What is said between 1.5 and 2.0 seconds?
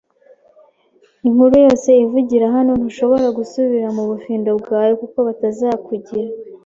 yose